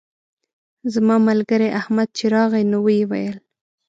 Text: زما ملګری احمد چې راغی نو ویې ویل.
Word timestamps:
زما 0.93 1.15
ملګری 1.29 1.67
احمد 1.79 2.09
چې 2.17 2.25
راغی 2.33 2.63
نو 2.71 2.77
ویې 2.85 3.03
ویل. 3.09 3.35